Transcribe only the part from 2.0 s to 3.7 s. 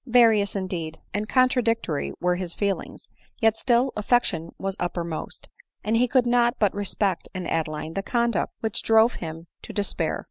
were his feelings; yet